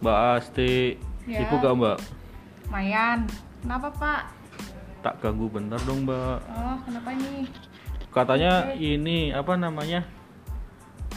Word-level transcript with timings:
Mbak 0.00 0.18
Asti, 0.40 0.96
Ya. 1.28 1.44
ibu 1.44 1.60
gak 1.60 1.76
Mbak? 1.76 1.98
Mayan, 2.72 3.28
kenapa 3.60 3.92
Pak? 3.92 4.22
Tak 5.04 5.20
ganggu 5.20 5.52
bentar 5.52 5.76
dong 5.84 6.08
Mbak. 6.08 6.38
Oh, 6.48 6.76
kenapa 6.88 7.12
nih? 7.12 7.44
Katanya 8.08 8.72
ini 8.72 9.28
apa 9.28 9.60
namanya? 9.60 10.08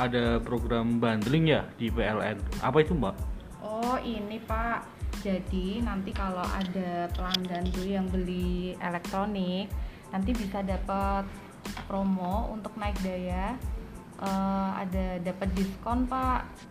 Ada 0.00 0.40
program 0.40 0.96
bundling 0.96 1.52
ya 1.52 1.68
di 1.76 1.92
PLN. 1.92 2.40
Apa 2.64 2.80
itu 2.80 2.96
Mbak? 2.96 3.14
Oh, 3.60 4.00
ini 4.00 4.40
Pak. 4.48 4.88
Jadi 5.20 5.84
nanti 5.84 6.16
kalau 6.16 6.44
ada 6.48 7.04
pelanggan 7.12 7.68
tuh 7.68 7.84
yang 7.84 8.08
beli 8.08 8.72
elektronik, 8.80 9.68
nanti 10.08 10.32
bisa 10.32 10.64
dapat 10.64 11.28
promo 11.84 12.48
untuk 12.48 12.72
naik 12.80 12.96
daya. 13.04 13.60
Eh, 14.20 14.70
ada 14.72 15.20
dapat 15.20 15.52
diskon 15.52 16.08
Pak. 16.08 16.69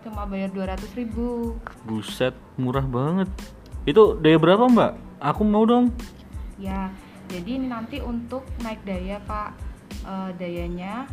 Cuma 0.00 0.24
bayar 0.24 0.48
200.000 0.52 0.96
ribu. 0.96 1.56
Buset, 1.84 2.32
murah 2.56 2.84
banget. 2.84 3.28
Itu 3.84 4.16
daya 4.16 4.40
berapa 4.40 4.64
Mbak? 4.68 4.92
Aku 5.20 5.44
mau 5.44 5.68
dong. 5.68 5.92
Ya, 6.56 6.88
jadi 7.28 7.60
ini 7.60 7.66
nanti 7.68 8.00
untuk 8.00 8.44
naik 8.64 8.80
daya 8.84 9.20
Pak. 9.24 9.50
Eh, 10.00 10.30
dayanya 10.40 11.04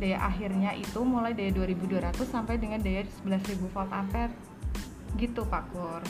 daya 0.00 0.18
akhirnya 0.24 0.72
itu 0.74 1.04
mulai 1.04 1.36
daya 1.36 1.52
2200 1.52 2.24
sampai 2.24 2.56
dengan 2.56 2.80
daya 2.80 3.04
11.000 3.04 3.68
volt 3.68 3.92
ampere. 3.92 4.32
Gitu 5.20 5.44
Pak 5.44 5.64
Kur. 5.72 6.02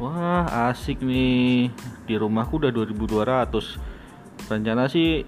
Wah, 0.00 0.72
asik 0.72 1.04
nih. 1.04 1.70
Di 2.08 2.14
rumahku 2.16 2.58
udah 2.58 2.72
2200. 2.72 3.78
Rencana 4.50 4.90
sih 4.90 5.22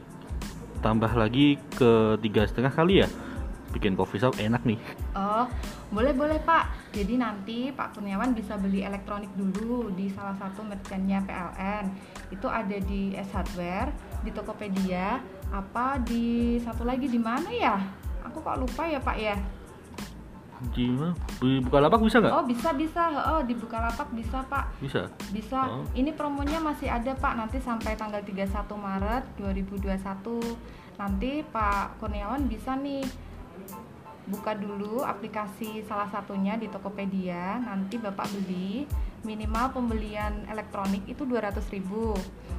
tambah 0.81 1.13
lagi 1.15 1.61
ke 1.77 2.19
tiga 2.25 2.49
setengah 2.49 2.73
kali 2.73 3.05
ya. 3.05 3.09
Bikin 3.77 3.93
coffee 3.93 4.17
shop 4.17 4.41
enak 4.41 4.65
nih. 4.65 4.81
Oh, 5.13 5.45
boleh 5.93 6.17
boleh 6.17 6.41
Pak. 6.41 6.97
Jadi 6.97 7.21
nanti 7.21 7.69
Pak 7.69 7.93
Kurniawan 7.93 8.33
bisa 8.33 8.57
beli 8.57 8.81
elektronik 8.81 9.29
dulu 9.37 9.93
di 9.93 10.09
salah 10.09 10.33
satu 10.41 10.65
merchantnya 10.65 11.21
PLN. 11.29 11.93
Itu 12.33 12.49
ada 12.49 12.81
di 12.81 13.13
S 13.13 13.29
Hardware, 13.37 13.93
di 14.25 14.33
Tokopedia, 14.33 15.21
apa 15.53 16.01
di 16.01 16.57
satu 16.65 16.89
lagi 16.89 17.05
di 17.05 17.21
mana 17.21 17.53
ya? 17.53 17.77
Aku 18.25 18.41
kok 18.41 18.57
lupa 18.57 18.89
ya 18.89 18.97
Pak 18.97 19.17
ya. 19.21 19.37
Di 20.73 20.89
mana? 20.89 21.13
Di 21.37 21.61
Bukalapak 21.61 22.01
bisa 22.01 22.17
nggak? 22.17 22.33
Oh 22.33 22.45
bisa 22.49 22.73
bisa, 22.73 23.13
oh 23.37 23.45
di 23.45 23.53
Bukalapak 23.53 24.09
bisa 24.17 24.41
Pak. 24.49 24.81
Bisa. 24.81 25.05
Bisa. 25.29 25.61
Oh. 25.69 25.85
Ini 25.93 26.17
promonya 26.17 26.57
masih 26.65 26.89
ada 26.89 27.13
Pak 27.13 27.37
nanti 27.37 27.61
sampai 27.61 27.93
tanggal 27.93 28.25
31 28.25 28.49
Maret 28.73 29.25
2021. 29.37 30.97
Nanti 30.97 31.45
Pak 31.45 32.01
Kurniawan 32.01 32.49
bisa 32.49 32.73
nih 32.73 33.05
buka 34.27 34.59
dulu 34.59 35.07
aplikasi 35.07 35.87
salah 35.87 36.11
satunya 36.11 36.59
di 36.59 36.67
Tokopedia. 36.67 37.63
Nanti 37.63 37.97
Bapak 37.97 38.27
beli 38.35 38.87
minimal 39.23 39.75
pembelian 39.75 40.47
elektronik 40.51 41.03
itu 41.07 41.27
200.000 41.27 41.75
ribu. 41.75 42.15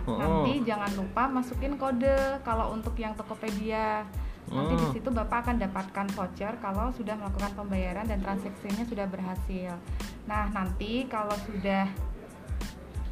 Oh. 0.08 0.16
Nanti 0.20 0.64
jangan 0.64 0.92
lupa 0.96 1.28
masukin 1.28 1.76
kode 1.76 2.44
kalau 2.44 2.72
untuk 2.72 2.96
yang 2.96 3.16
Tokopedia. 3.16 4.08
Nanti 4.48 4.74
di 4.80 4.86
Oh. 4.88 4.94
situ 4.96 5.10
Bapak 5.12 5.44
akan 5.44 5.60
dapatkan 5.60 6.08
voucher 6.16 6.56
kalau 6.64 6.88
sudah 6.96 7.20
melakukan 7.20 7.52
pembayaran 7.52 8.08
dan 8.08 8.24
transaksinya 8.24 8.88
sudah 8.88 9.04
berhasil. 9.04 9.76
Nah, 10.24 10.48
nanti 10.56 11.04
kalau 11.12 11.36
sudah 11.44 11.92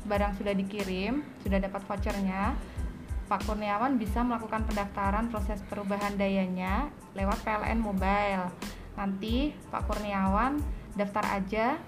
barang 0.07 0.39
sudah 0.39 0.55
dikirim, 0.55 1.27
sudah 1.43 1.59
dapat 1.59 1.81
vouchernya, 1.83 2.55
Pak 3.25 3.41
Kurniawan 3.49 3.97
bisa 3.97 4.21
melakukan 4.21 4.69
pendaftaran 4.69 5.33
proses 5.33 5.57
perubahan 5.65 6.13
dayanya 6.13 6.93
lewat 7.17 7.41
PLN 7.41 7.81
Mobile. 7.81 8.53
Nanti 8.93 9.49
Pak 9.73 9.89
Kurniawan 9.89 10.61
daftar 10.93 11.25
aja, 11.33 11.81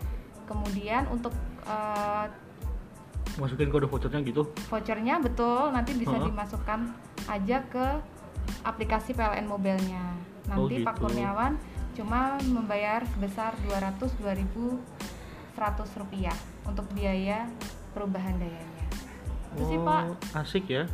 kemudian 0.50 1.06
untuk 1.08 1.32
eh, 1.70 2.26
Masukin 3.38 3.70
kode 3.70 3.86
vouchernya 3.86 4.26
gitu. 4.26 4.50
vouchernya 4.66 5.22
betul 5.22 5.70
nanti 5.70 5.94
bisa 5.94 6.18
Heeh. 6.18 6.26
dimasukkan 6.26 6.90
aja 7.30 7.62
ke 7.70 7.86
aplikasi 8.66 9.14
PLN 9.14 9.46
mobilnya. 9.46 10.18
Nanti 10.50 10.82
Oh, 10.82 10.86
Pak 10.90 10.98
gitu. 10.98 11.06
Kurniawan 11.06 11.54
cuma 11.94 12.42
membayar 12.42 13.06
sebesar 13.14 13.54
202.100 13.70 16.02
rupiah 16.02 16.34
untuk 16.66 16.86
biaya 16.94 17.46
perubahan 17.94 18.38
dayanya. 18.42 18.86
Itu 19.54 19.64
sih 19.70 19.78
Pak. 19.82 20.02
Oh, 20.10 20.18
Asik 20.38 20.66
ya. 20.66 20.86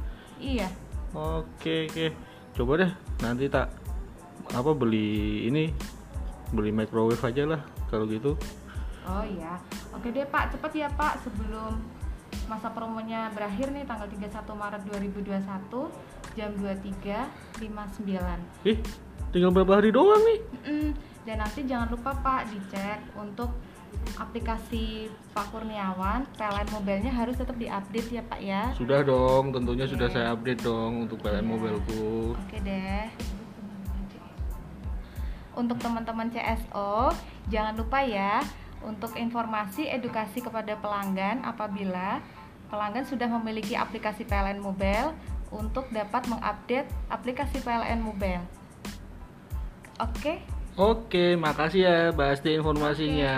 Iya. 0.43 0.67
Oke, 1.15 1.87
oke. 1.87 2.11
Coba 2.53 2.71
deh 2.83 2.91
nanti 3.23 3.47
tak 3.47 3.71
apa 4.51 4.75
beli 4.75 5.47
ini 5.47 5.71
beli 6.51 6.75
microwave 6.75 7.23
aja 7.23 7.47
lah 7.47 7.61
kalau 7.87 8.03
gitu. 8.05 8.35
Oh 9.07 9.23
iya. 9.23 9.55
Oke 9.95 10.11
deh 10.11 10.27
Pak, 10.27 10.51
cepet 10.55 10.83
ya 10.83 10.89
Pak 10.91 11.23
sebelum 11.23 11.79
masa 12.51 12.67
promonya 12.75 13.31
berakhir 13.31 13.71
nih 13.71 13.87
tanggal 13.87 14.11
31 14.11 14.43
Maret 14.51 14.81
2021 15.15 15.47
jam 16.35 16.49
23.59. 16.59 18.67
Ih, 18.67 18.77
tinggal 19.31 19.51
berapa 19.53 19.79
hari 19.79 19.95
doang 19.95 20.19
nih? 20.27 20.39
Mm-mm. 20.41 20.87
Dan 21.23 21.39
nanti 21.39 21.63
jangan 21.63 21.87
lupa 21.87 22.11
Pak 22.19 22.51
dicek 22.51 22.99
untuk 23.15 23.55
aplikasi 24.17 25.09
Pak 25.33 25.49
Kurniawan, 25.49 26.29
PLN 26.37 26.69
mobilnya 26.69 27.11
harus 27.13 27.35
tetap 27.37 27.57
diupdate 27.57 28.09
ya 28.13 28.23
Pak 28.25 28.39
ya. 28.41 28.63
Sudah 28.77 29.01
dong, 29.01 29.49
tentunya 29.53 29.85
sudah 29.89 30.07
Oke. 30.09 30.15
saya 30.15 30.27
update 30.33 30.61
dong 30.61 31.09
untuk 31.09 31.17
PLN 31.21 31.45
Iya. 31.45 31.51
mobilku. 31.51 32.37
Oke 32.37 32.57
deh. 32.61 33.05
Untuk 35.53 35.77
teman-teman 35.77 36.33
CSO, 36.33 37.13
jangan 37.53 37.77
lupa 37.77 38.01
ya 38.01 38.41
untuk 38.83 39.15
informasi 39.15 39.87
edukasi 39.87 40.43
kepada 40.43 40.75
pelanggan 40.77 41.45
apabila 41.45 42.19
pelanggan 42.67 43.05
sudah 43.05 43.29
memiliki 43.39 43.77
aplikasi 43.77 44.25
PLN 44.25 44.59
Mobile 44.59 45.13
untuk 45.53 45.85
dapat 45.93 46.25
mengupdate 46.25 46.89
aplikasi 47.07 47.61
PLN 47.61 48.01
Mobile. 48.01 48.43
Oke, 50.01 50.41
Oke, 50.73 51.37
makasih 51.37 51.85
ya 51.85 51.97
Mbak 52.17 52.29
Asti 52.33 52.49
informasinya. 52.57 53.35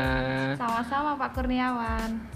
sama-sama 0.56 1.20
Pak 1.20 1.36
Kurniawan. 1.36 2.35